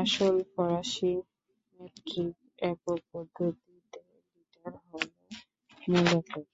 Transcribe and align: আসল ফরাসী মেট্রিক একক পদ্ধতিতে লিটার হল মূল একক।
আসল 0.00 0.36
ফরাসী 0.52 1.12
মেট্রিক 1.80 2.34
একক 2.62 2.98
পদ্ধতিতে 3.10 3.98
লিটার 4.32 4.74
হল 4.82 5.04
মূল 5.82 6.08
একক। 6.18 6.46